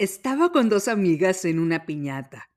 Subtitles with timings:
[0.00, 2.50] Estaba con dos amigas en una piñata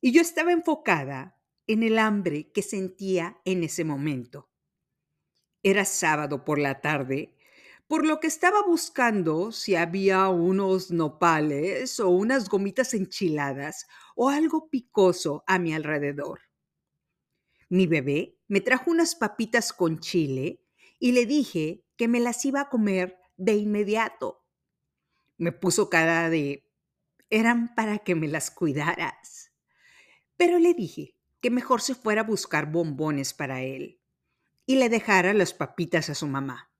[0.00, 4.48] y yo estaba enfocada en el hambre que sentía en ese momento.
[5.62, 7.36] Era sábado por la tarde,
[7.88, 13.86] por lo que estaba buscando si había unos nopales o unas gomitas enchiladas
[14.16, 16.40] o algo picoso a mi alrededor.
[17.68, 20.64] Mi bebé me trajo unas papitas con chile
[20.98, 24.41] y le dije que me las iba a comer de inmediato.
[25.42, 26.70] Me puso cara de,
[27.28, 29.50] eran para que me las cuidaras.
[30.36, 34.00] Pero le dije que mejor se fuera a buscar bombones para él
[34.66, 36.70] y le dejara las papitas a su mamá.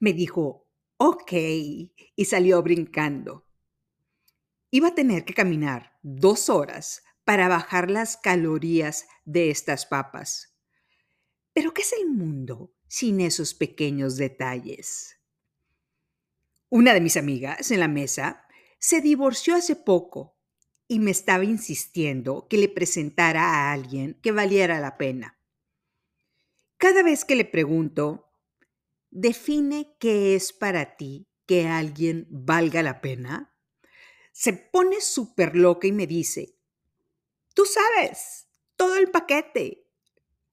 [0.00, 3.46] Me dijo, ok, y salió brincando.
[4.72, 10.58] Iba a tener que caminar dos horas para bajar las calorías de estas papas.
[11.52, 15.15] Pero ¿qué es el mundo sin esos pequeños detalles?
[16.76, 18.46] Una de mis amigas en la mesa
[18.78, 20.36] se divorció hace poco
[20.86, 25.40] y me estaba insistiendo que le presentara a alguien que valiera la pena.
[26.76, 28.30] Cada vez que le pregunto,
[29.08, 33.56] define qué es para ti que alguien valga la pena,
[34.32, 36.58] se pone súper loca y me dice,
[37.54, 39.85] Tú sabes, todo el paquete.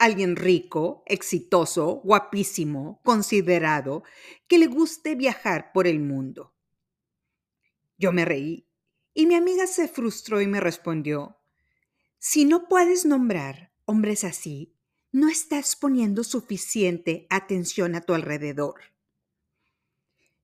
[0.04, 4.04] Alguien rico, exitoso, guapísimo, considerado,
[4.50, 6.54] que le guste viajar por el mundo.
[7.98, 8.68] Yo me reí
[9.14, 11.38] y mi amiga se frustró y me respondió,
[12.20, 14.76] si no puedes nombrar hombres así,
[15.14, 18.82] no estás poniendo suficiente atención a tu alrededor.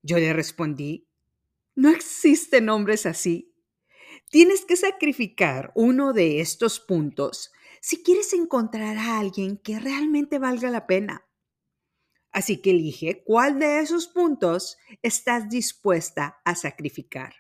[0.02, 1.09] Yo le respondí,
[1.75, 3.53] no existen hombres así.
[4.30, 10.69] Tienes que sacrificar uno de estos puntos si quieres encontrar a alguien que realmente valga
[10.69, 11.25] la pena.
[12.31, 17.33] Así que elige cuál de esos puntos estás dispuesta a sacrificar.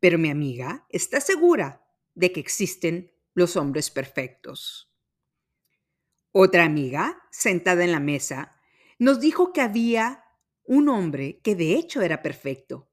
[0.00, 4.92] Pero mi amiga está segura de que existen los hombres perfectos.
[6.32, 8.56] Otra amiga, sentada en la mesa,
[8.98, 10.24] nos dijo que había
[10.64, 12.88] un hombre que de hecho era perfecto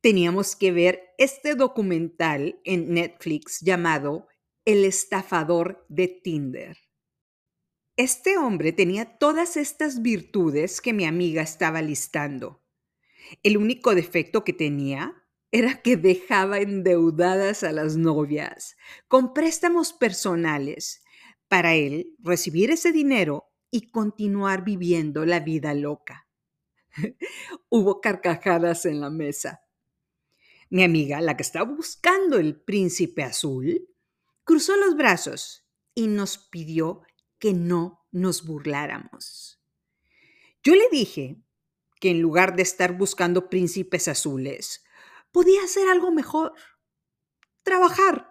[0.00, 4.28] teníamos que ver este documental en Netflix llamado
[4.66, 6.76] El estafador de Tinder.
[7.96, 12.64] Este hombre tenía todas estas virtudes que mi amiga estaba listando.
[13.44, 15.22] El único defecto que tenía
[15.52, 18.76] era que dejaba endeudadas a las novias
[19.06, 21.04] con préstamos personales
[21.46, 26.26] para él recibir ese dinero y continuar viviendo la vida loca.
[27.68, 29.62] Hubo carcajadas en la mesa.
[30.70, 33.88] Mi amiga, la que estaba buscando el príncipe azul,
[34.46, 37.02] cruzó los brazos y nos pidió
[37.38, 39.60] que no nos burláramos.
[40.62, 41.42] Yo le dije
[42.00, 44.84] que en lugar de estar buscando príncipes azules,
[45.32, 46.54] podía hacer algo mejor.
[47.64, 48.30] Trabajar,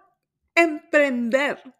[0.54, 1.74] emprender.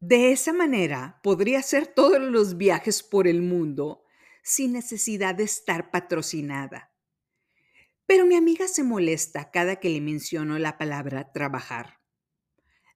[0.00, 4.02] De esa manera podría hacer todos los viajes por el mundo
[4.42, 6.92] sin necesidad de estar patrocinada.
[8.06, 11.99] Pero mi amiga se molesta cada que le menciono la palabra trabajar.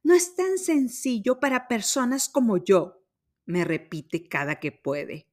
[0.05, 3.03] No es tan sencillo para personas como yo,
[3.47, 5.31] me repite cada que puede.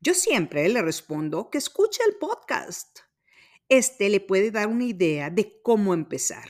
[0.00, 3.00] Yo siempre le respondo que escuche el podcast.
[3.68, 6.48] Este le puede dar una idea de cómo empezar.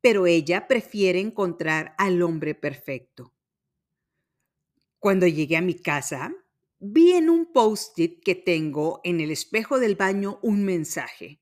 [0.00, 3.34] Pero ella prefiere encontrar al hombre perfecto.
[5.00, 6.32] Cuando llegué a mi casa,
[6.78, 11.39] vi en un post-it que tengo en el espejo del baño un mensaje.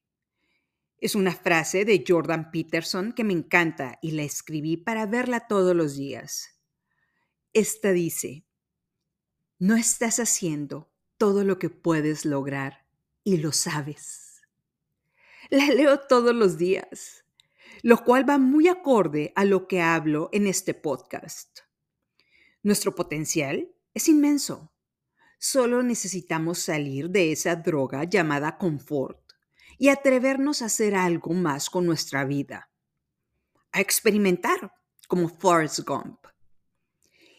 [1.01, 5.75] Es una frase de Jordan Peterson que me encanta y la escribí para verla todos
[5.75, 6.59] los días.
[7.53, 8.45] Esta dice,
[9.59, 12.87] no estás haciendo todo lo que puedes lograr
[13.23, 14.43] y lo sabes.
[15.51, 17.25] La leo todos los días,
[17.83, 21.61] lo cual va muy acorde a lo que hablo en este podcast.
[22.63, 24.73] Nuestro potencial es inmenso
[25.41, 29.28] Solo necesitamos salir de esa droga llamada confort
[29.79, 32.71] y atrevernos a hacer algo más con nuestra vida.
[33.73, 34.73] A experimentar,
[35.07, 36.27] como Forrest Gump.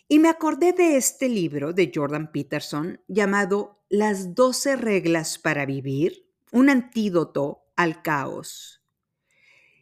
[0.08, 6.28] Y me acordé de este libro de Jordan Peterson llamado Las 12 reglas para vivir,
[6.52, 8.82] un antídoto al caos.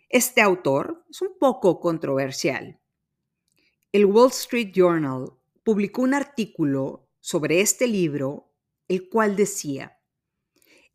[0.10, 2.80] Este autor es un poco controversial.
[3.92, 5.32] El Wall Street Journal
[5.64, 8.54] publicó un artículo sobre este libro,
[8.88, 9.97] el cual decía,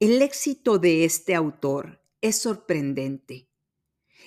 [0.02, 3.48] el éxito de este autor es sorprendente,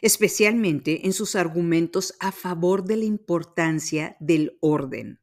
[0.02, 5.20] especialmente en sus argumentos a favor de la importancia del orden,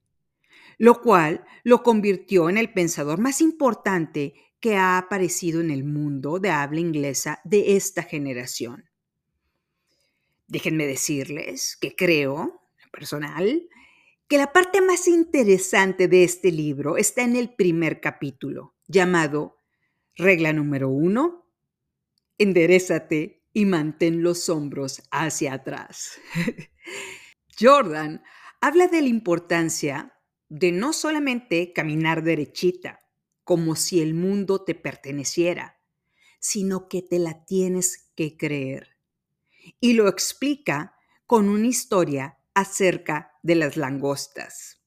[0.77, 6.39] lo cual lo convirtió en el pensador más importante que ha aparecido en el mundo
[6.39, 8.91] de habla inglesa de esta generación.
[10.49, 12.61] Déjenme decirles que creo,
[12.93, 13.71] personal,
[14.29, 19.57] que la parte más interesante de este libro está en el primer capítulo, llamado
[20.17, 21.47] Regla número uno,
[22.39, 26.19] enderezate y mantén los hombros hacia atrás.
[27.59, 28.23] Jordan
[28.61, 30.15] habla de la importancia
[30.49, 33.01] de no solamente caminar derechita,
[33.45, 35.81] como si el mundo te perteneciera,
[36.39, 38.99] sino que te la tienes que creer.
[39.81, 40.95] Y lo explica
[41.27, 44.83] con una historia acerca de las langostas.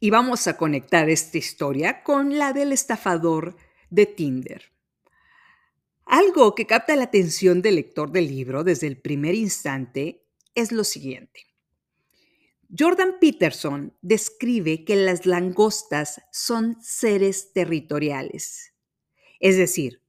[0.00, 3.56] Y vamos a conectar esta historia con la del estafador
[3.90, 4.62] de Tinder.
[6.04, 10.24] Algo que capta la atención del lector del libro desde el primer instante
[10.54, 11.48] es lo siguiente.
[12.76, 18.74] Jordan Peterson describe que las langostas son seres territoriales,
[19.40, 20.02] es decir,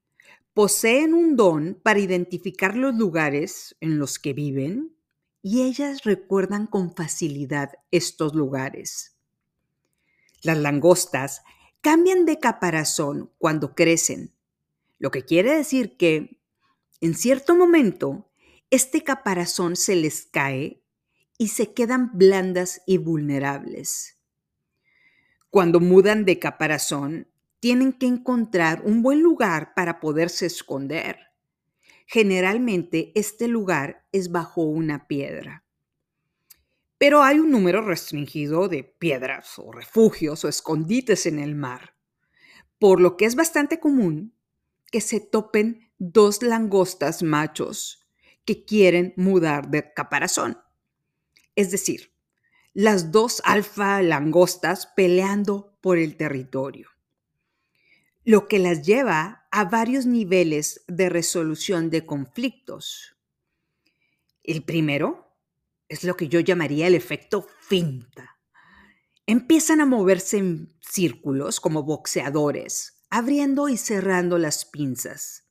[0.53, 4.93] poseen un don para identificar los lugares en los que viven
[5.41, 9.15] y ellas recuerdan con facilidad estos lugares.
[10.41, 11.43] Las langostas
[11.81, 14.33] cambian de caparazón cuando crecen,
[14.97, 16.41] lo que quiere decir que
[17.01, 18.29] en cierto momento
[18.69, 20.83] este caparazón se les cae
[21.37, 24.17] y se quedan blandas y vulnerables.
[25.49, 27.27] Cuando mudan de caparazón,
[27.59, 31.17] tienen que encontrar un buen lugar para poderse esconder.
[32.05, 35.63] Generalmente este lugar es bajo una piedra.
[36.99, 41.95] Pero hay un número restringido de piedras o refugios o escondites en el mar,
[42.77, 44.35] por lo que es bastante común
[44.91, 48.05] que se topen dos langostas machos
[48.43, 50.57] que quieren mudar de caparazón.
[51.55, 52.13] Es decir,
[52.73, 56.89] las dos alfa langostas peleando por el territorio,
[58.25, 63.15] lo que las lleva a varios niveles de resolución de conflictos.
[64.43, 65.28] El primero
[65.89, 68.37] es lo que yo llamaría el efecto finta.
[69.25, 75.47] Empiezan a moverse en círculos como boxeadores, abriendo y cerrando las pinzas.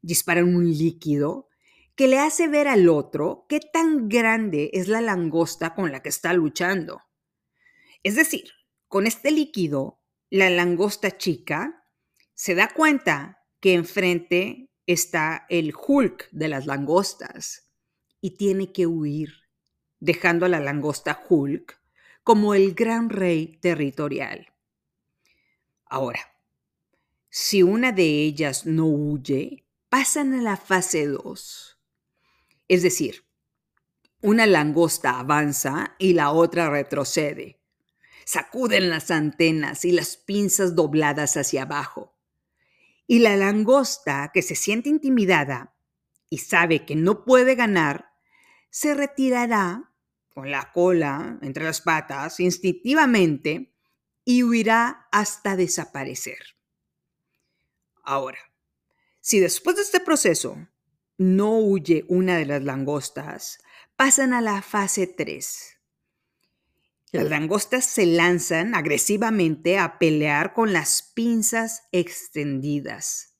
[0.00, 1.48] Disparan un líquido
[1.96, 6.08] que le hace ver al otro qué tan grande es la langosta con la que
[6.08, 7.02] está luchando.
[8.04, 8.52] Es decir,
[8.86, 10.00] con este líquido,
[10.30, 11.84] la langosta chica
[12.34, 17.72] se da cuenta que enfrente está el Hulk de las langostas
[18.20, 19.47] y tiene que huir,
[20.00, 21.80] dejando a la langosta Hulk
[22.24, 24.52] como el gran rey territorial.
[25.86, 26.20] Ahora,
[27.30, 31.78] si una de ellas no huye, pasan a la fase 2
[32.68, 33.24] es decir,
[34.20, 37.60] una langosta avanza y la otra retrocede.
[38.26, 42.14] Sacuden las antenas y las pinzas dobladas hacia abajo.
[43.06, 45.74] Y la langosta, que se siente intimidada
[46.28, 48.07] y sabe que no puede ganar,
[48.70, 49.92] se retirará
[50.28, 53.74] con la cola entre las patas instintivamente
[54.24, 56.38] y huirá hasta desaparecer.
[58.04, 58.38] Ahora,
[59.20, 60.68] si después de este proceso
[61.18, 63.58] no huye una de las langostas,
[63.96, 65.78] pasan a la fase 3.
[67.10, 73.34] Las langostas se lanzan agresivamente a pelear con las pinzas extendidas.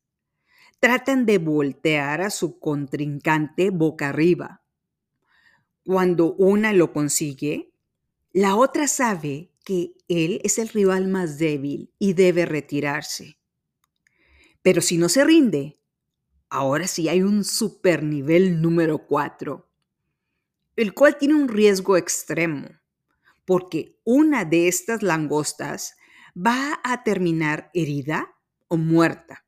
[0.80, 4.62] Tratan de voltear a su contrincante boca arriba.
[5.88, 7.72] Cuando una lo consigue,
[8.34, 13.38] la otra sabe que él es el rival más débil y debe retirarse.
[14.60, 15.78] Pero si no se rinde,
[16.50, 19.66] Ahora sí hay un supernivel número 4,
[20.76, 22.68] el cual tiene un riesgo extremo,
[23.46, 25.96] porque una de estas langostas
[26.34, 28.34] va a terminar herida
[28.66, 29.44] o muerta.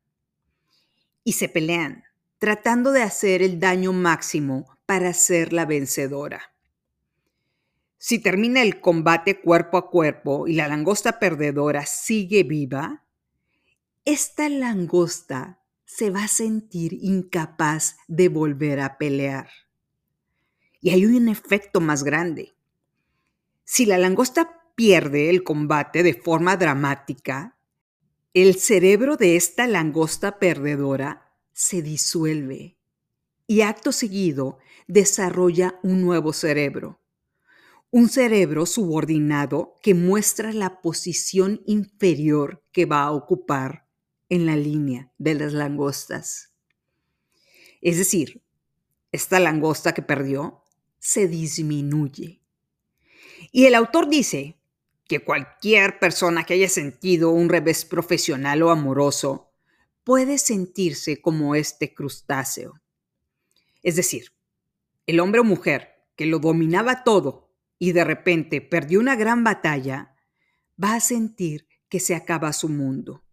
[1.24, 2.04] Y se pelean,
[2.38, 6.52] tratando de hacer el daño máximo para ser la vencedora.
[7.96, 13.04] Si termina el combate cuerpo a cuerpo y la langosta perdedora sigue viva,
[14.04, 19.48] esta langosta se va a sentir incapaz de volver a pelear.
[20.80, 22.56] Y hay un efecto más grande.
[23.62, 27.56] Si la langosta pierde el combate de forma dramática,
[28.34, 32.76] el cerebro de esta langosta perdedora se disuelve
[33.50, 34.58] y acto seguido
[34.90, 37.00] desarrolla un nuevo cerebro.
[37.92, 43.86] Un cerebro subordinado que muestra la posición inferior que va a ocupar
[44.28, 46.52] en la línea de las langostas.
[47.80, 48.42] Es decir,
[49.12, 50.64] esta langosta que perdió
[50.98, 52.40] se disminuye.
[53.52, 54.58] Y el autor dice
[55.06, 59.52] que cualquier persona que haya sentido un revés profesional o amoroso
[60.02, 62.80] puede sentirse como este crustáceo.
[63.82, 64.32] Es decir,
[65.10, 67.50] el hombre o mujer que lo dominaba todo
[67.80, 70.14] y de repente perdió una gran batalla,
[70.82, 73.24] va a sentir que se acaba su mundo.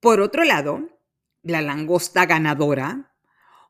[0.00, 0.98] Por otro lado,
[1.42, 3.14] la langosta ganadora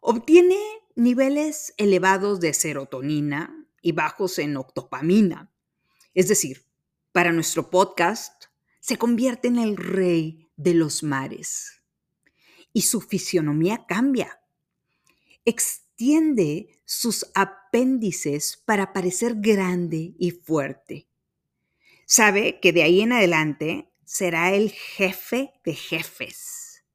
[0.01, 0.59] obtiene
[0.95, 5.51] niveles elevados de serotonina y bajos en octopamina.
[6.15, 6.67] Es decir,
[7.11, 8.45] para nuestro podcast,
[8.79, 11.83] se convierte en el rey de los mares.
[12.73, 14.41] Y su fisionomía cambia.
[16.01, 21.11] Extiende sus apéndices para parecer grande y fuerte.
[22.07, 26.87] Sabe que de ahí en adelante será el jefe de jefes.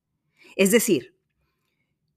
[0.55, 1.19] Es decir,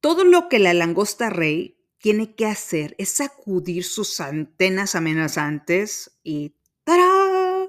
[0.00, 6.57] todo lo que la langosta rey tiene que hacer es sacudir sus antenas amenazantes y
[6.85, 7.68] ¡tará!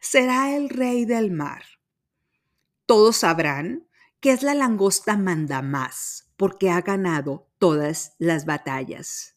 [0.00, 1.64] será el rey del mar.
[2.86, 3.88] Todos sabrán
[4.20, 9.36] que es la langosta manda más porque ha ganado todas las batallas.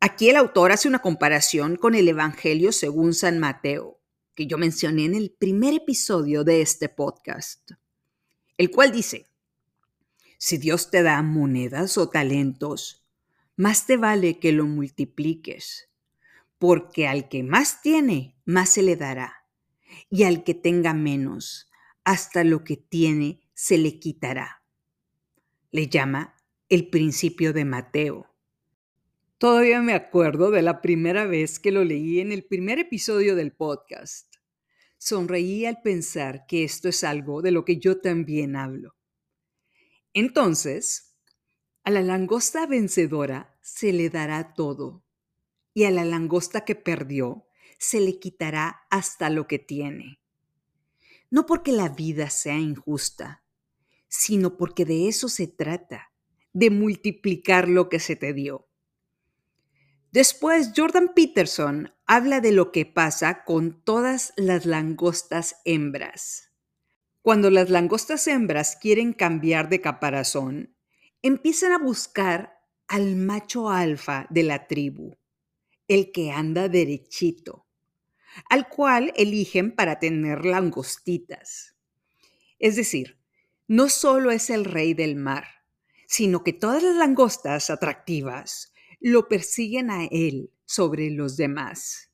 [0.00, 4.00] Aquí el autor hace una comparación con el Evangelio según San Mateo
[4.34, 7.72] que yo mencioné en el primer episodio de este podcast,
[8.56, 9.26] el cual dice,
[10.38, 13.04] si Dios te da monedas o talentos,
[13.54, 15.90] más te vale que lo multipliques,
[16.56, 19.44] porque al que más tiene, más se le dará,
[20.08, 21.70] y al que tenga menos,
[22.04, 24.58] hasta lo que tiene se le quitará.
[25.70, 26.34] Le llama
[26.70, 28.34] el principio de Mateo.
[29.36, 33.52] Todavía me acuerdo de la primera vez que lo leí en el primer episodio del
[33.52, 34.36] podcast.
[34.96, 38.96] Sonreí al pensar que esto es algo de lo que yo también hablo.
[40.14, 41.14] Entonces,
[41.84, 45.04] a la langosta vencedora se le dará todo,
[45.74, 47.46] y a la langosta que perdió
[47.78, 50.18] se le quitará hasta lo que tiene.
[51.30, 53.44] No porque la vida sea injusta,
[54.08, 56.12] sino porque de eso se trata,
[56.52, 58.68] de multiplicar lo que se te dio.
[60.10, 66.50] Después, Jordan Peterson habla de lo que pasa con todas las langostas hembras.
[67.20, 70.74] Cuando las langostas hembras quieren cambiar de caparazón,
[71.20, 75.14] empiezan a buscar al macho alfa de la tribu,
[75.88, 77.66] el que anda derechito,
[78.48, 81.76] al cual eligen para tener langostitas.
[82.58, 83.17] Es decir,
[83.68, 85.44] no solo es el rey del mar,
[86.06, 92.10] sino que todas las langostas atractivas lo persiguen a él sobre los demás.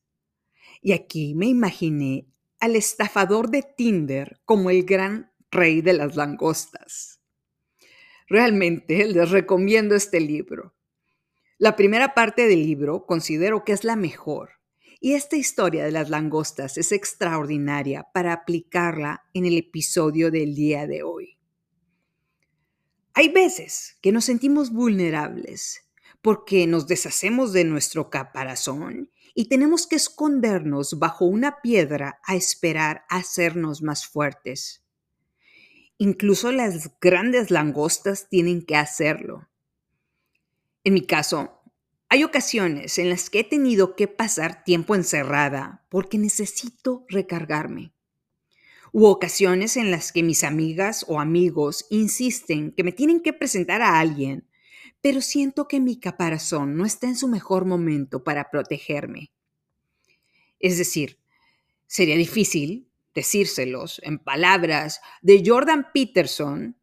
[0.83, 2.27] Y aquí me imaginé
[2.59, 7.21] al estafador de Tinder como el gran rey de las langostas.
[8.27, 10.75] Realmente les recomiendo este libro.
[11.59, 14.51] La primera parte del libro considero que es la mejor
[15.05, 20.87] y esta historia de las langostas es extraordinaria para aplicarla en el episodio del día
[20.87, 21.34] de hoy.
[23.17, 25.83] Hay veces que nos sentimos vulnerables
[26.21, 33.05] porque nos deshacemos de nuestro caparazón y tenemos que escondernos bajo una piedra a esperar
[33.09, 34.85] hacernos más fuertes.
[35.97, 39.49] Incluso las grandes langostas tienen que hacerlo.
[40.83, 41.63] En mi caso,
[42.09, 47.94] hay ocasiones en las que he tenido que pasar tiempo encerrada porque necesito recargarme.
[48.95, 53.83] Hubo ocasiones en las que mis amigas o amigos insisten que me tienen que presentar
[53.83, 54.49] a alguien
[55.05, 59.31] pero siento que mi caparazón no está en su mejor momento para protegerme.
[60.59, 61.19] Es decir,
[61.87, 66.79] sería difícil decírselos en palabras de Jordan Peterson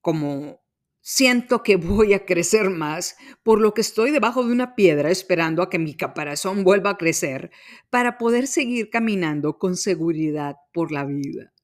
[0.00, 0.62] como
[1.10, 5.62] siento que voy a crecer más, por lo que estoy debajo de una piedra esperando
[5.62, 7.50] a que mi caparazón vuelva a crecer
[7.88, 11.54] para poder seguir caminando con seguridad por la vida.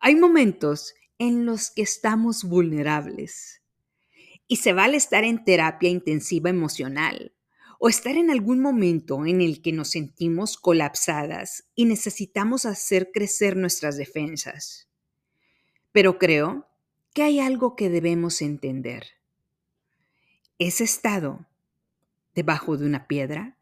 [0.00, 3.62] Hay momentos en los que estamos vulnerables
[4.46, 7.34] y se vale estar en terapia intensiva emocional
[7.80, 13.56] o estar en algún momento en el que nos sentimos colapsadas y necesitamos hacer crecer
[13.56, 14.90] nuestras defensas.
[15.90, 16.67] Pero creo
[17.18, 19.08] que hay algo que debemos entender.
[20.60, 21.48] Ese estado
[22.32, 23.58] debajo de una piedra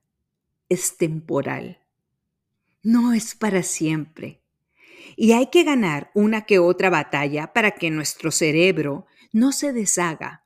[0.69, 1.81] es temporal.
[2.83, 4.43] No es para siempre.
[5.17, 10.45] Y hay que ganar una que otra batalla para que nuestro cerebro no se deshaga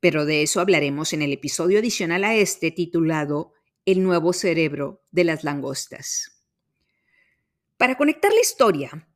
[0.00, 3.52] pero de eso hablaremos en el episodio adicional a este titulado
[3.84, 6.42] El nuevo cerebro de las langostas.
[7.76, 9.08] Para conectar la historia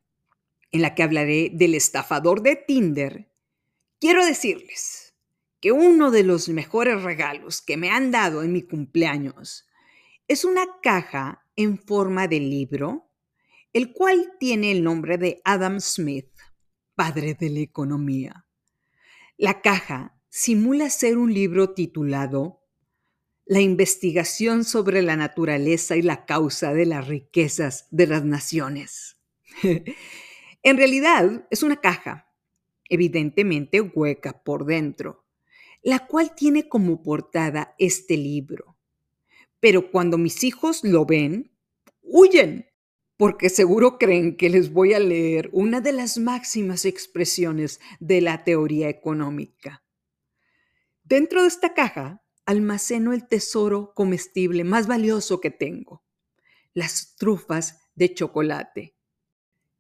[0.73, 3.31] en la que hablaré del estafador de Tinder,
[3.99, 5.15] quiero decirles
[5.61, 9.67] que uno de los mejores regalos que me han dado en mi cumpleaños
[10.27, 13.11] es una caja en forma de libro,
[13.73, 16.31] el cual tiene el nombre de Adam Smith,
[16.95, 18.47] padre de la economía.
[19.37, 22.63] La caja simula ser un libro titulado
[23.45, 29.19] La investigación sobre la naturaleza y la causa de las riquezas de las naciones.
[30.63, 32.31] en realidad es una caja,
[32.89, 35.25] evidentemente hueca por dentro,
[35.83, 38.77] la cual tiene como portada este libro.
[39.61, 41.51] Pero cuando mis hijos lo ven,
[42.03, 42.67] huyen,
[43.17, 48.45] porque seguro creen que les voy a leer una de las máximas expresiones de la
[48.45, 49.85] teoría económica.
[51.05, 56.03] Dentro de esta caja almaceno el tesoro comestible más valioso que tengo,
[56.73, 58.97] las trufas de chocolate.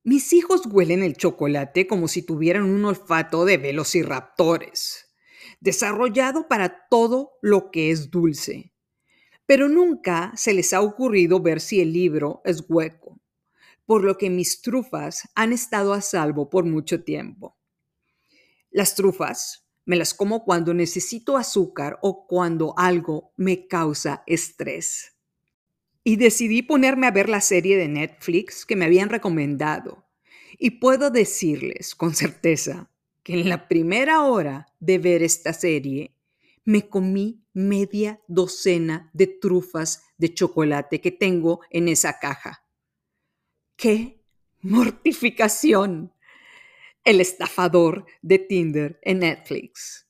[0.02, 5.14] Mis hijos huelen el chocolate como si tuvieran un olfato de velociraptores,
[5.60, 8.72] desarrollado para todo lo que es dulce.
[9.44, 13.20] Pero nunca se les ha ocurrido ver si el libro es hueco,
[13.84, 17.58] por lo que mis trufas han estado a salvo por mucho tiempo.
[18.70, 25.19] Las trufas me las como cuando necesito azúcar o cuando algo me causa estrés.
[26.10, 30.08] Y decidí ponerme a ver la serie de Netflix que me habían recomendado.
[30.58, 32.90] Y puedo decirles con certeza
[33.22, 36.16] que en la primera hora de ver esta serie
[36.64, 42.66] me comí media docena de trufas de chocolate que tengo en esa caja.
[43.76, 44.20] ¡Qué
[44.62, 46.12] mortificación!
[47.04, 50.08] El estafador de Tinder en Netflix.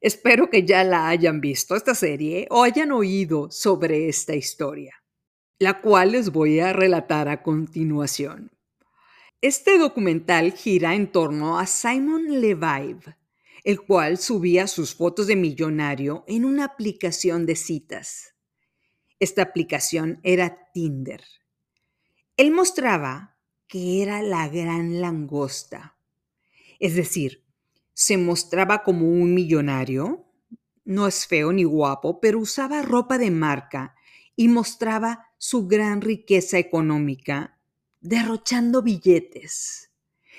[0.00, 4.99] Espero que ya la hayan visto esta serie o hayan oído sobre esta historia,
[5.60, 8.50] la cual les voy a relatar a continuación.
[9.42, 13.18] Este documental gira en torno a Simon Levive,
[13.62, 18.34] el cual subía sus fotos de millonario en una aplicación de citas.
[19.18, 21.22] Esta aplicación era Tinder.
[22.38, 23.36] Él mostraba
[23.68, 25.94] que era la gran langosta,
[26.78, 27.44] es decir,
[27.92, 30.24] se mostraba como un millonario,
[30.86, 33.94] no es feo ni guapo, pero usaba ropa de marca
[34.40, 37.58] y mostraba su gran riqueza económica,
[38.00, 39.90] derrochando billetes.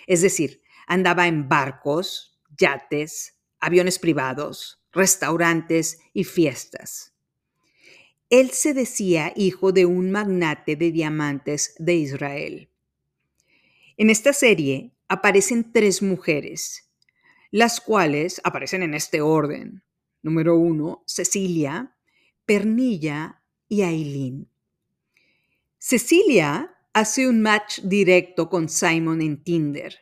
[0.08, 7.14] Es decir, andaba en barcos, yates, aviones privados, restaurantes y fiestas.
[8.32, 12.72] Él se decía hijo de un magnate de diamantes de Israel.
[13.98, 16.90] En esta serie aparecen tres mujeres,
[17.52, 19.84] las cuales aparecen en este orden.
[20.24, 21.96] Número uno, Cecilia,
[22.48, 23.41] Pernilla
[23.72, 24.50] y Aileen.
[25.78, 29.96] Cecilia hace un match directo con Simon en Tinder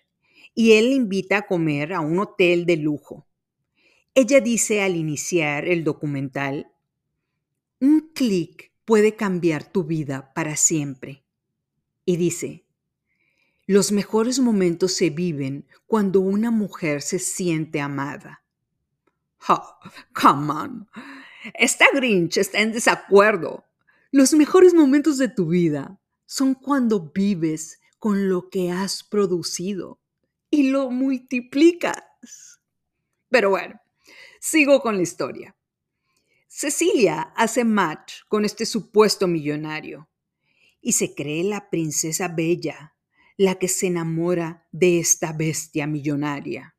[0.56, 3.28] y él le invita a comer a un hotel de lujo.
[4.16, 6.72] Ella dice al iniciar el documental,
[7.80, 11.24] un clic puede cambiar tu vida para siempre.
[12.06, 12.66] Y dice,
[13.68, 18.44] los mejores momentos se viven cuando una mujer se siente amada.
[19.48, 19.80] Oh,
[20.14, 20.90] come on.
[21.54, 23.66] Esta Grinch está en desacuerdo.
[24.12, 30.00] Los mejores momentos de tu vida son cuando vives con lo que has producido
[30.50, 32.04] y lo multiplicas.
[33.30, 33.80] Pero bueno,
[34.40, 35.56] sigo con la historia.
[36.48, 40.10] Cecilia hace match con este supuesto millonario
[40.82, 42.96] y se cree la princesa bella
[43.38, 46.76] la que se enamora de esta bestia millonaria.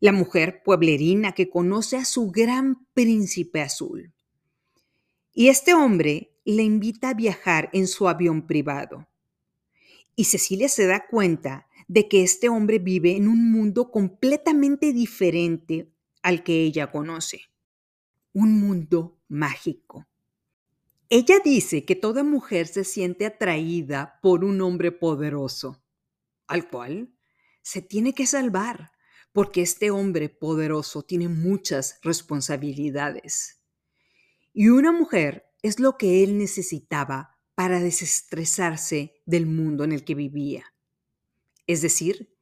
[0.00, 4.12] La mujer pueblerina que conoce a su gran príncipe azul.
[5.32, 9.08] Y este hombre le invita a viajar en su avión privado.
[10.16, 15.92] Y Cecilia se da cuenta de que este hombre vive en un mundo completamente diferente
[16.22, 17.42] al que ella conoce.
[18.32, 20.06] Un mundo mágico.
[21.08, 25.82] Ella dice que toda mujer se siente atraída por un hombre poderoso,
[26.46, 27.12] al cual
[27.62, 28.92] se tiene que salvar,
[29.32, 33.60] porque este hombre poderoso tiene muchas responsabilidades.
[34.52, 40.14] Y una mujer es lo que él necesitaba para desestresarse del mundo en el que
[40.14, 40.74] vivía.
[41.66, 42.34] Es decir,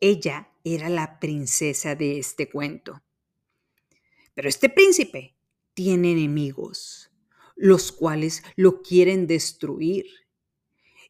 [0.00, 3.02] ella era la princesa de este cuento.
[4.34, 5.36] Pero este príncipe
[5.74, 7.08] tiene enemigos
[7.58, 10.06] los cuales lo quieren destruir.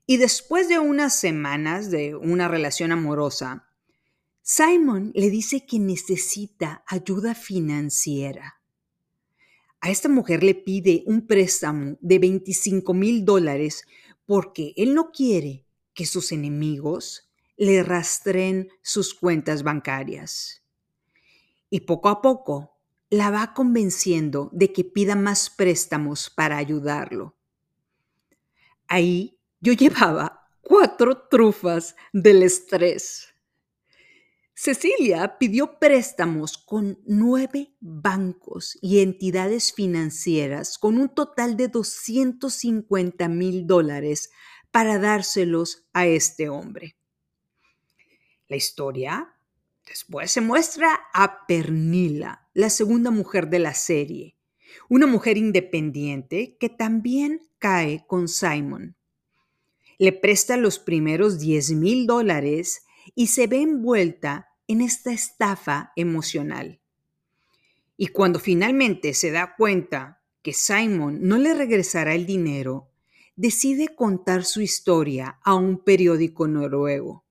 [0.06, 3.67] Y después de unas semanas de una relación amorosa,
[4.50, 8.62] Simon le dice que necesita ayuda financiera.
[9.82, 13.84] A esta mujer le pide un préstamo de 25 mil dólares
[14.24, 20.62] porque él no quiere que sus enemigos le rastren sus cuentas bancarias.
[21.68, 22.78] Y poco a poco
[23.10, 27.36] la va convenciendo de que pida más préstamos para ayudarlo.
[28.86, 33.34] Ahí yo llevaba cuatro trufas del estrés.
[34.60, 43.68] Cecilia pidió préstamos con nueve bancos y entidades financieras con un total de 250 mil
[43.68, 44.32] dólares
[44.72, 46.96] para dárselos a este hombre.
[48.48, 49.32] La historia
[49.86, 54.38] después se muestra a Pernila, la segunda mujer de la serie,
[54.88, 58.96] una mujer independiente que también cae con Simon.
[59.98, 62.82] Le presta los primeros 10 mil dólares
[63.14, 66.80] y se ve envuelta en esta estafa emocional.
[67.96, 72.90] Y cuando finalmente se da cuenta que Simon no le regresará el dinero,
[73.34, 77.24] decide contar su historia a un periódico noruego.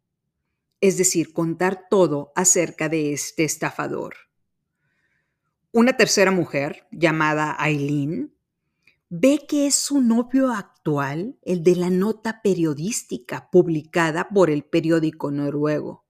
[0.82, 4.15] Es decir, contar todo acerca de este estafador.
[5.71, 8.34] Una tercera mujer, llamada Eileen,
[9.10, 15.30] ve que es su novio actual el de la nota periodística publicada por el periódico
[15.32, 16.07] noruego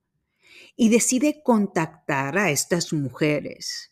[0.78, 3.92] y decide contactar a estas mujeres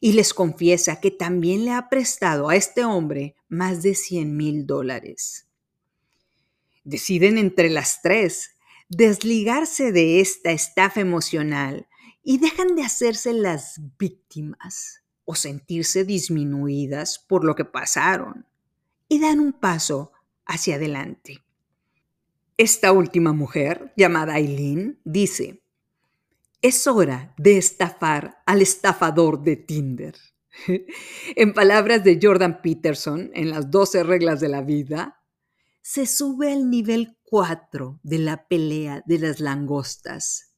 [0.00, 4.66] y les confiesa que también le ha prestado a este hombre más de 100 mil
[4.66, 5.48] dólares.
[6.84, 8.52] Deciden entre las tres
[8.88, 11.88] desligarse de esta estafa emocional
[12.22, 18.46] y dejan de hacerse las víctimas o sentirse disminuidas por lo que pasaron
[19.08, 20.12] y dan un paso
[20.46, 21.42] hacia adelante.
[22.56, 25.59] Esta última mujer, llamada Eileen, dice,
[26.62, 30.14] es hora de estafar al estafador de Tinder.
[31.36, 35.22] en palabras de Jordan Peterson, en las 12 reglas de la vida,
[35.80, 40.54] se sube al nivel 4 de la pelea de las langostas,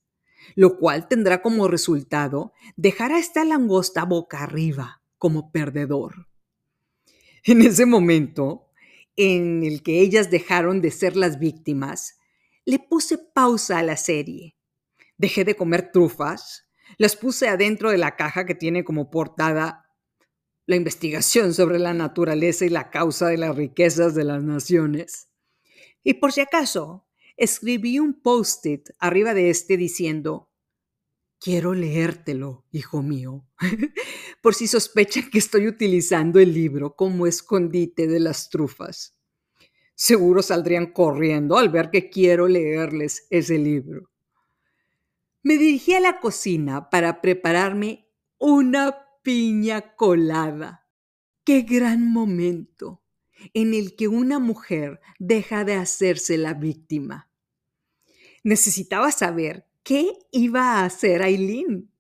[0.57, 6.27] lo cual tendrá como resultado dejar a esta langosta boca arriba como perdedor.
[7.45, 8.69] En ese momento,
[9.15, 12.19] en el que ellas dejaron de ser las víctimas,
[12.65, 14.57] le puse pausa a la serie
[15.23, 19.87] dejé de comer trufas, las puse adentro de la caja que tiene como portada
[20.67, 25.29] la investigación sobre la naturaleza y la causa de las riquezas de las naciones.
[26.03, 27.07] Y por si acaso,
[27.37, 30.51] escribí un post-it arriba de este diciendo,
[31.39, 33.47] quiero leértelo, hijo mío,
[34.43, 39.17] por si sospechan que estoy utilizando el libro como escondite de las trufas.
[39.95, 44.12] Seguro saldrían corriendo al ver que quiero leerles ese libro.
[45.43, 50.89] Me dirigí a la cocina para prepararme una piña colada.
[51.45, 53.03] Qué gran momento
[53.53, 57.31] en el que una mujer deja de hacerse la víctima.
[58.45, 61.93] Necesitaba saber qué iba a hacer Aileen.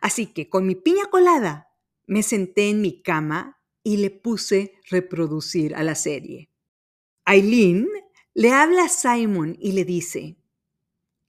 [0.00, 1.68] Así que con mi piña colada
[2.06, 6.50] me senté en mi cama y le puse reproducir a la serie.
[7.24, 7.88] Aileen
[8.34, 10.36] le habla a Simon y le dice,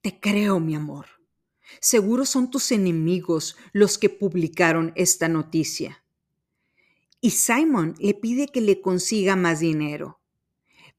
[0.02, 1.13] Te creo, mi amor.
[1.80, 6.04] Seguro son tus enemigos los que publicaron esta noticia.
[7.22, 10.20] Y Simon le pide que le consiga más dinero,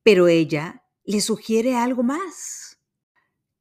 [0.03, 2.79] pero ella le sugiere algo más.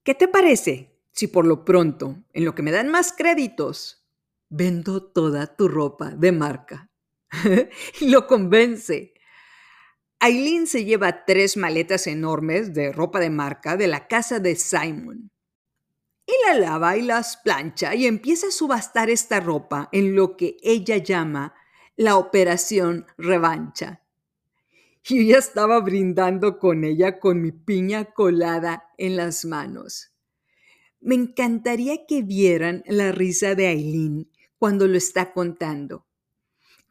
[0.03, 4.05] ¿Qué te parece si por lo pronto, en lo que me dan más créditos,
[4.49, 6.89] vendo toda tu ropa de marca?
[8.01, 9.13] lo convence.
[10.19, 15.33] Aileen se lleva tres maletas enormes de ropa de marca de la casa de Simon
[16.25, 20.57] y la lava y las plancha y empieza a subastar esta ropa en lo que
[20.61, 21.53] ella llama
[21.95, 24.01] la operación revancha.
[25.03, 30.13] Yo ya estaba brindando con ella con mi piña colada en las manos.
[31.01, 36.07] Me encantaría que vieran la risa de Aileen cuando lo está contando.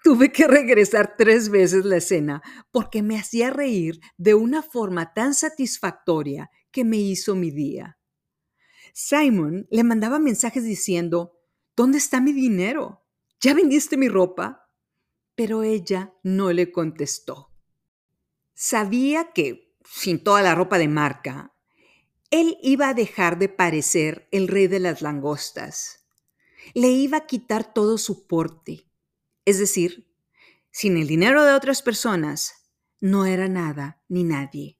[0.05, 5.33] Tuve que regresar tres veces la escena porque me hacía reír de una forma tan
[5.33, 7.97] satisfactoria que me hizo mi día.
[8.93, 11.39] Simon le mandaba mensajes diciendo,
[11.75, 13.05] ¿dónde está mi dinero?
[13.41, 14.71] ¿Ya vendiste mi ropa?
[15.35, 17.51] Pero ella no le contestó.
[18.55, 21.55] Sabía que, sin toda la ropa de marca,
[22.31, 26.07] él iba a dejar de parecer el rey de las langostas.
[26.75, 28.87] Le iba a quitar todo su porte.
[29.45, 30.15] Es decir,
[30.71, 34.79] sin el dinero de otras personas, no era nada ni nadie.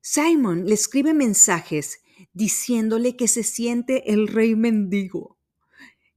[0.00, 2.00] Simon le escribe mensajes
[2.32, 5.38] diciéndole que se siente el rey mendigo,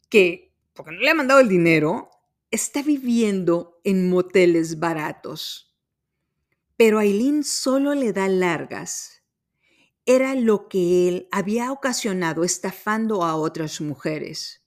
[0.10, 2.10] que, porque no le ha mandado el dinero,
[2.52, 5.76] está viviendo en moteles baratos.
[6.78, 9.24] Pero Aileen solo le da largas.
[10.06, 14.63] Era lo que él había ocasionado estafando a otras mujeres.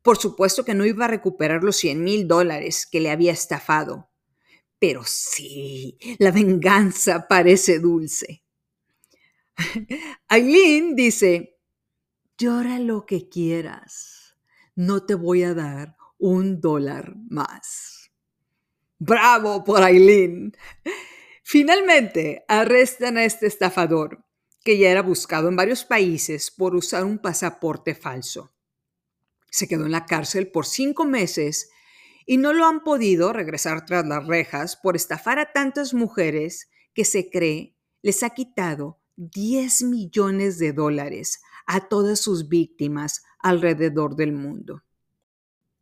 [0.00, 4.10] Por supuesto que no iba a recuperar los 100 mil dólares que le había estafado.
[4.78, 8.43] Pero sí, la venganza parece dulce.
[10.28, 11.58] Aileen dice,
[12.38, 14.36] llora lo que quieras,
[14.74, 18.10] no te voy a dar un dólar más.
[18.98, 20.56] Bravo por Aileen.
[21.42, 24.24] Finalmente, arrestan a este estafador,
[24.64, 28.54] que ya era buscado en varios países por usar un pasaporte falso.
[29.50, 31.70] Se quedó en la cárcel por cinco meses
[32.26, 37.04] y no lo han podido regresar tras las rejas por estafar a tantas mujeres que
[37.04, 44.32] se cree les ha quitado 10 millones de dólares a todas sus víctimas alrededor del
[44.32, 44.82] mundo.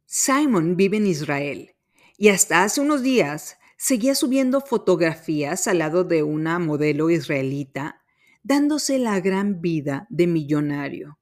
[0.06, 1.74] Simon vive en Israel
[2.18, 8.04] y hasta hace unos días seguía subiendo fotografías al lado de una modelo israelita,
[8.42, 11.18] dándose la gran vida de millonario.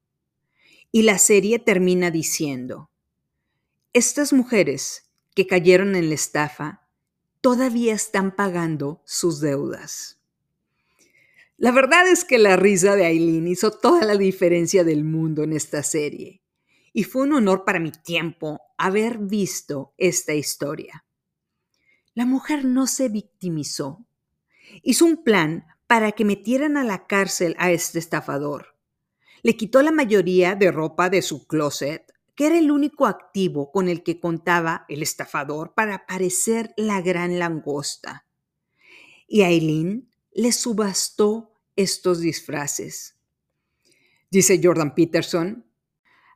[0.93, 2.91] Y la serie termina diciendo,
[3.93, 6.87] estas mujeres que cayeron en la estafa
[7.41, 10.20] todavía están pagando sus deudas.
[11.61, 15.53] La verdad es que la risa de Aileen hizo toda la diferencia del mundo en
[15.53, 16.41] esta serie,
[16.95, 21.05] y fue un honor para mi tiempo haber visto esta historia.
[22.15, 24.07] La mujer no se victimizó.
[24.83, 28.79] Hizo un plan para que metieran a la cárcel a este estafador.
[29.43, 33.91] Le quitó la mayoría de ropa de su closet, que era el único activo con
[33.91, 38.25] el que contaba el estafador para parecer la gran langosta.
[39.29, 41.50] Y Aileen le subastó
[41.83, 43.17] estos disfraces.
[44.31, 45.67] Dice Jordan Peterson,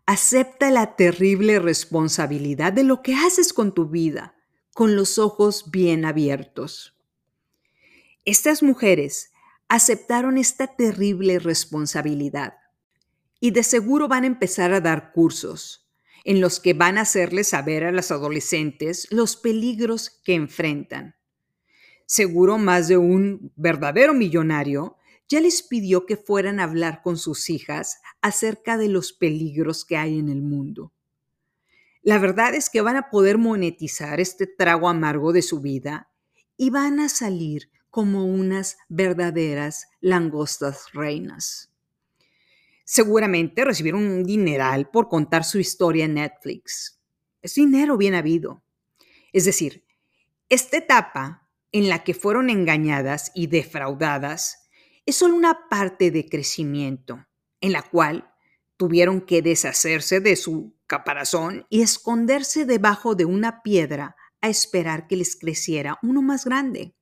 [0.06, 4.34] acepta la terrible responsabilidad de lo que haces con tu vida
[4.74, 6.98] con los ojos bien abiertos.
[8.24, 9.30] Estas mujeres
[9.68, 12.54] aceptaron esta terrible responsabilidad
[13.38, 15.88] y de seguro van a empezar a dar cursos
[16.24, 21.14] en los que van a hacerles saber a las adolescentes los peligros que enfrentan.
[22.06, 24.96] Seguro más de un verdadero millonario
[25.28, 29.96] ya les pidió que fueran a hablar con sus hijas acerca de los peligros que
[29.96, 30.92] hay en el mundo.
[32.02, 36.10] La verdad es que van a poder monetizar este trago amargo de su vida
[36.56, 41.70] y van a salir como unas verdaderas langostas reinas.
[42.84, 47.00] Seguramente recibieron un dineral por contar su historia en Netflix.
[47.40, 48.62] Es dinero bien habido.
[49.32, 49.84] Es decir,
[50.50, 54.63] esta etapa en la que fueron engañadas y defraudadas
[55.06, 57.26] es solo una parte de crecimiento,
[57.60, 58.32] en la cual
[58.76, 65.16] tuvieron que deshacerse de su caparazón y esconderse debajo de una piedra a esperar que
[65.16, 66.94] les creciera uno más grande.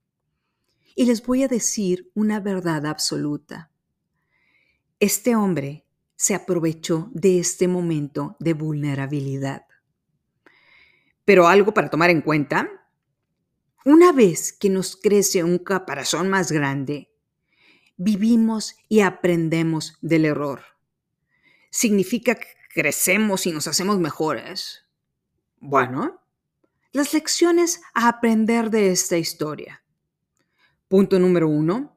[0.95, 3.71] Y les voy a decir una verdad absoluta.
[5.01, 5.87] Este hombre
[6.17, 9.67] se aprovechó de este momento de vulnerabilidad.
[11.25, 12.69] Pero algo para tomar en cuenta,
[13.85, 17.12] una vez que nos crece un caparazón más grande,
[17.97, 20.63] vivimos y aprendemos del error.
[21.71, 24.85] ¿Significa que crecemos y nos hacemos mejores?
[25.59, 26.21] Bueno,
[26.93, 29.83] las lecciones a aprender de esta historia.
[30.89, 31.97] Punto número uno,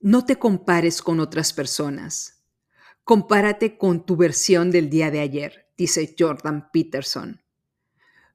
[0.00, 2.44] no te compares con otras personas.
[3.04, 7.42] Compárate con tu versión del día de ayer, dice Jordan Peterson.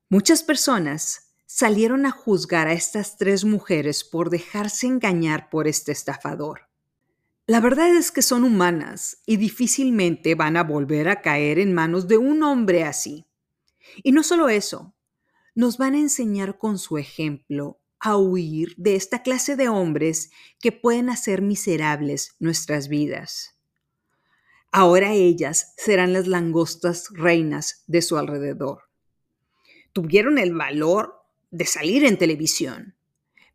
[0.09, 6.72] Muchas personas salieron a juzgar a estas tres mujeres por dejarse engañar por este estafador.
[7.45, 12.07] La verdad es que son humanas y difícilmente van a volver a caer en manos
[12.07, 13.25] de un hombre así.
[14.01, 14.95] Y no solo eso,
[15.53, 20.71] nos van a enseñar con su ejemplo a huir de esta clase de hombres que
[20.71, 23.57] pueden hacer miserables nuestras vidas.
[24.71, 28.83] Ahora ellas serán las langostas reinas de su alrededor.
[29.91, 32.95] Tuvieron el valor de salir en televisión,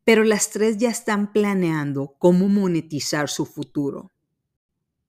[0.09, 4.11] pero las tres ya están planeando cómo monetizar su futuro.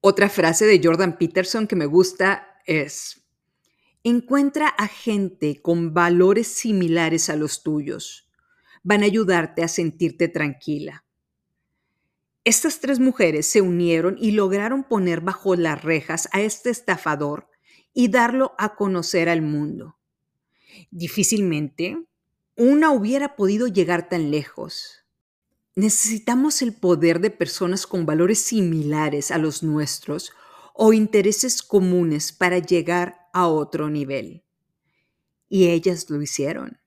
[0.01, 3.25] Otra frase de Jordan Peterson que me gusta es,
[4.03, 8.29] encuentra a gente con valores similares a los tuyos.
[8.83, 11.05] Van a ayudarte a sentirte tranquila.
[12.43, 17.47] Estas tres mujeres se unieron y lograron poner bajo las rejas a este estafador
[17.93, 19.97] y darlo a conocer al mundo.
[20.91, 22.03] Difícilmente
[22.59, 25.05] una hubiera podido llegar tan lejos.
[25.75, 30.33] Necesitamos el poder de personas con valores similares a los nuestros
[30.73, 34.43] o intereses comunes para llegar a otro nivel.
[35.47, 36.81] Y ellas lo hicieron.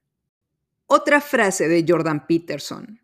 [0.84, 3.00] Otra frase de Jordan Peterson.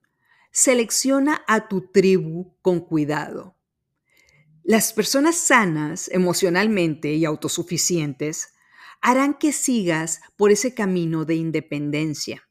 [0.51, 3.57] Selecciona a tu tribu con cuidado.
[4.63, 8.51] Las personas sanas emocionalmente y autosuficientes
[9.01, 12.48] harán que sigas por ese camino de independencia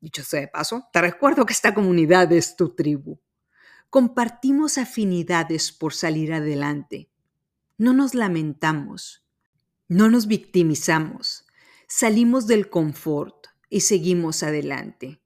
[0.00, 3.18] Dicho sea de paso, te recuerdo que esta comunidad es tu tribu.
[3.90, 7.10] Compartimos afinidades por salir adelante.
[7.78, 9.24] no nos lamentamos,
[9.86, 11.46] no nos victimizamos,
[11.86, 15.20] salimos del confort y seguimos adelante.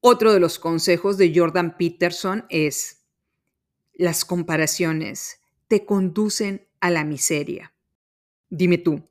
[0.00, 3.04] Otro de los consejos de Jordan Peterson es,
[3.92, 7.74] las comparaciones te conducen a la miseria.
[8.48, 9.08] Dime tú,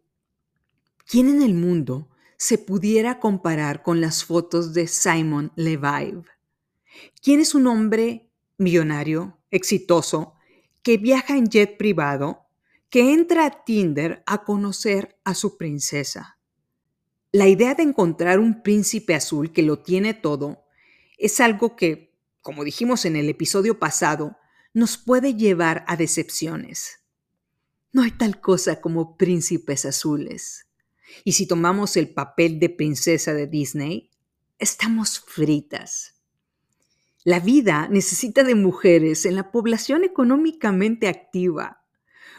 [1.05, 6.23] ¿quién en el mundo se pudiera comparar con las fotos de Simon Levive?
[7.21, 10.35] ¿Quién es un hombre millonario, exitoso,
[10.83, 12.47] que viaja en jet privado,
[12.89, 16.37] que entra a Tinder a conocer a su princesa?
[17.31, 20.65] La idea de encontrar un príncipe azul que lo tiene todo
[21.17, 24.37] es algo que, como dijimos en el episodio pasado,
[24.73, 26.99] nos puede llevar a decepciones.
[27.91, 30.65] No hay tal cosa como príncipes azules.
[31.23, 34.09] Y si tomamos el papel de princesa de Disney,
[34.59, 36.15] estamos fritas.
[37.23, 41.83] La vida necesita de mujeres en la población económicamente activa,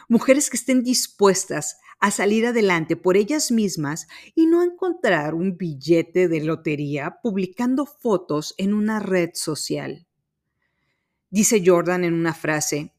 [0.07, 6.27] mujeres que estén dispuestas a salir adelante por ellas mismas y no encontrar un billete
[6.27, 10.07] de lotería publicando fotos en una red social.
[11.29, 12.93] Dice Jordan en una frase,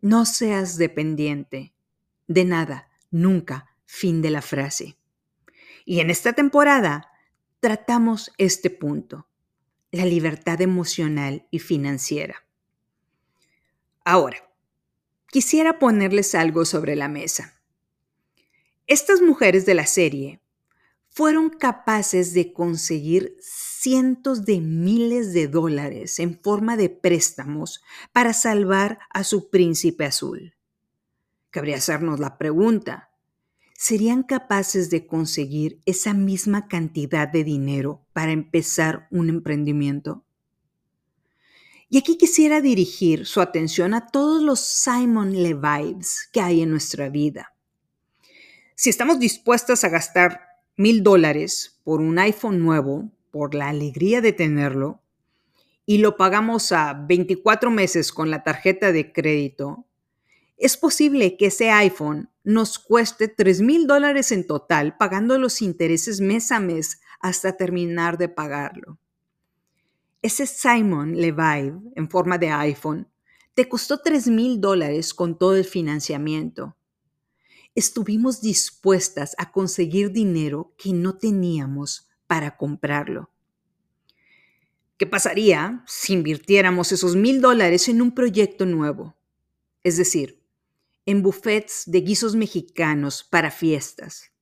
[0.00, 1.74] no seas dependiente,
[2.28, 4.98] de nada, nunca, fin de la frase.
[5.84, 7.10] Y en esta temporada
[7.60, 9.28] tratamos este punto,
[9.90, 12.44] la libertad emocional y financiera.
[14.04, 14.38] Ahora,
[15.28, 17.60] quisiera ponerles algo sobre la mesa.
[18.86, 20.40] Estas mujeres de la serie
[21.08, 28.98] fueron capaces de conseguir cientos de miles de dólares en forma de préstamos para salvar
[29.10, 30.54] a su príncipe azul.
[31.50, 33.10] Cabría hacernos la pregunta,
[33.78, 40.24] ¿serían capaces de conseguir esa misma cantidad de dinero para empezar un emprendimiento?
[41.88, 47.08] Y aquí quisiera dirigir su atención a todos los Simon Levives que hay en nuestra
[47.08, 47.54] vida.
[48.74, 50.40] Si estamos dispuestas a gastar
[50.76, 55.00] mil dólares por un iPhone nuevo, por la alegría de tenerlo,
[55.86, 59.86] y lo pagamos a 24 meses con la tarjeta de crédito,
[60.56, 66.20] es posible que ese iPhone nos cueste 3 mil dólares en total pagando los intereses
[66.20, 68.98] mes a mes hasta terminar de pagarlo.
[70.22, 73.08] Ese Simon Levive en forma de iPhone
[73.54, 76.76] te costó 3 mil dólares con todo el financiamiento.
[77.74, 83.30] Estuvimos dispuestas a conseguir dinero que no teníamos para comprarlo.
[84.96, 89.14] ¿Qué pasaría si invirtiéramos esos mil dólares en un proyecto nuevo?
[89.82, 90.45] Es decir,
[91.06, 94.32] en buffets de guisos mexicanos para fiestas.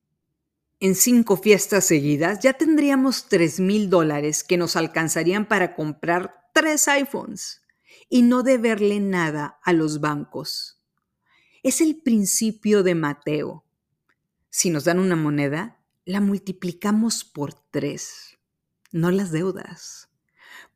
[0.80, 6.88] En cinco fiestas seguidas ya tendríamos tres mil dólares que nos alcanzarían para comprar tres
[6.88, 7.62] iPhones
[8.08, 10.80] y no deberle nada a los bancos.
[11.62, 13.64] Es el principio de Mateo.
[14.50, 18.38] Si nos dan una moneda, la multiplicamos por tres,
[18.92, 20.10] no las deudas,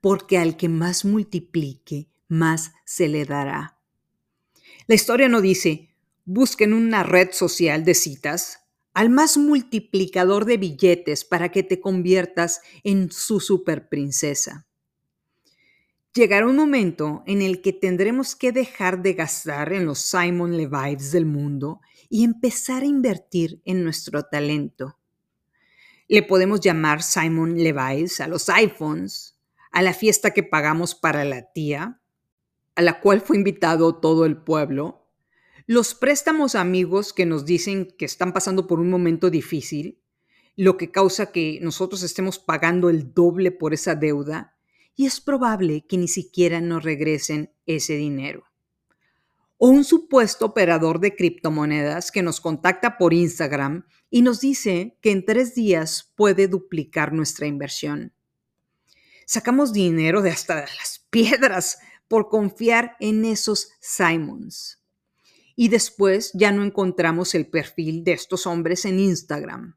[0.00, 3.77] porque al que más multiplique, más se le dará.
[4.88, 8.60] La historia no dice, busquen una red social de citas
[8.94, 14.66] al más multiplicador de billetes para que te conviertas en su superprincesa.
[16.14, 21.12] Llegará un momento en el que tendremos que dejar de gastar en los Simon Levives
[21.12, 24.98] del mundo y empezar a invertir en nuestro talento.
[26.08, 29.38] Le podemos llamar Simon Levives a los iPhones,
[29.70, 32.00] a la fiesta que pagamos para la tía,
[32.78, 35.04] a la cual fue invitado todo el pueblo,
[35.66, 40.00] los préstamos amigos que nos dicen que están pasando por un momento difícil,
[40.54, 44.54] lo que causa que nosotros estemos pagando el doble por esa deuda
[44.94, 48.44] y es probable que ni siquiera nos regresen ese dinero.
[49.56, 55.10] O un supuesto operador de criptomonedas que nos contacta por Instagram y nos dice que
[55.10, 58.12] en tres días puede duplicar nuestra inversión.
[59.26, 64.82] Sacamos dinero de hasta las piedras por confiar en esos Simons.
[65.54, 69.76] Y después ya no encontramos el perfil de estos hombres en Instagram.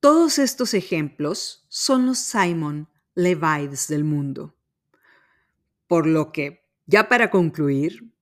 [0.00, 4.56] Todos estos ejemplos son los Simon Levives del mundo.
[5.86, 8.12] Por lo que, ya para concluir,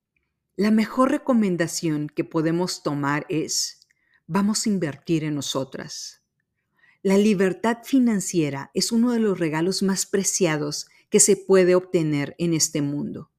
[0.56, 3.88] la mejor recomendación que podemos tomar es,
[4.26, 6.22] vamos a invertir en nosotras.
[7.02, 12.54] La libertad financiera es uno de los regalos más preciados que se puede obtener en
[12.54, 13.30] este mundo.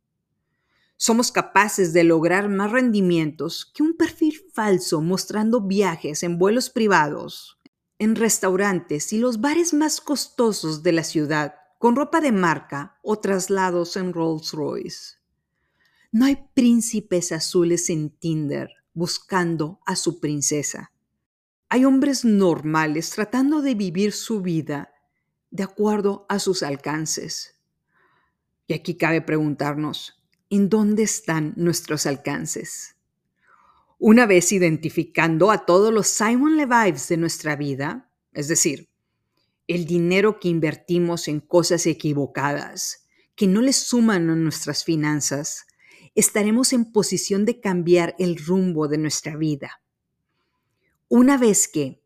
[0.95, 7.59] Somos capaces de lograr más rendimientos que un perfil falso mostrando viajes en vuelos privados,
[7.97, 13.17] en restaurantes y los bares más costosos de la ciudad, con ropa de marca o
[13.17, 15.15] traslados en Rolls Royce.
[16.11, 20.91] No hay príncipes azules en Tinder, buscando a su princesa.
[21.69, 24.93] Hay hombres normales tratando de vivir su vida
[25.49, 27.52] de acuerdo a sus alcances.
[28.67, 32.95] Y aquí cabe preguntarnos, ¿en dónde están nuestros alcances?
[33.99, 38.89] Una vez identificando a todos los Simon Levives de nuestra vida, es decir,
[39.67, 45.65] el dinero que invertimos en cosas equivocadas, que no le suman a nuestras finanzas,
[46.15, 49.81] estaremos en posición de cambiar el rumbo de nuestra vida.
[51.07, 52.01] Una vez que,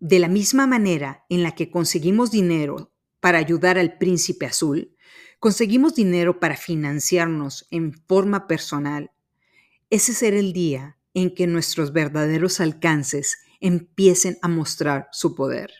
[0.00, 4.96] de la misma manera en la que conseguimos dinero para ayudar al príncipe azul,
[5.42, 9.10] conseguimos dinero para financiarnos en forma personal,
[9.90, 15.72] ese será el día en que nuestros verdaderos alcances empiecen a mostrar su poder.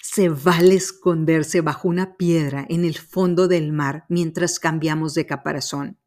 [0.00, 5.98] Se vale esconderse bajo una piedra en el fondo del mar mientras cambiamos de caparazón.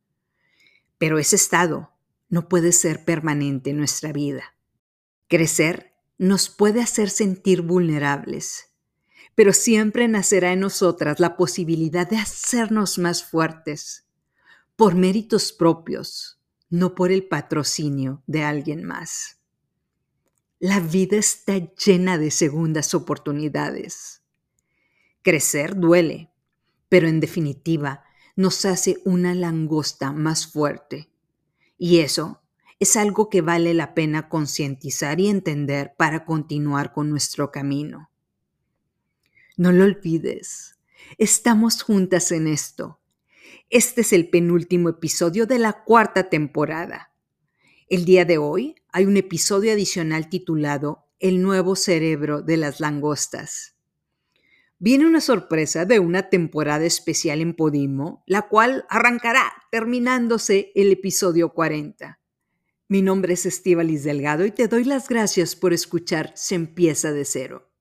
[0.98, 1.92] Pero ese estado
[2.30, 4.56] no puede ser permanente en nuestra vida.
[5.28, 8.75] Crecer nos puede hacer sentir vulnerables,
[9.36, 14.06] pero siempre nacerá en nosotras la posibilidad de hacernos más fuertes,
[14.76, 19.38] por méritos propios, no por el patrocinio de alguien más.
[20.60, 24.22] La vida está llena de segundas oportunidades.
[25.22, 26.32] Crecer duele,
[26.88, 28.04] pero en definitiva
[28.36, 31.10] nos hace una langosta más fuerte.
[31.78, 32.42] Y eso
[32.80, 38.10] es algo que vale la pena concientizar y entender para continuar con nuestro camino.
[39.58, 40.76] No lo olvides,
[41.18, 43.00] estamos juntas en esto.
[43.70, 47.14] Este es el penúltimo episodio de la cuarta temporada.
[47.88, 53.78] El día de hoy hay un episodio adicional titulado El nuevo cerebro de las langostas.
[54.78, 61.54] Viene una sorpresa de una temporada especial en Podimo, la cual arrancará terminándose el episodio
[61.54, 62.20] 40.
[62.90, 67.24] Mi nombre es Estivalis Delgado y te doy las gracias por escuchar Se empieza de
[67.24, 67.72] cero.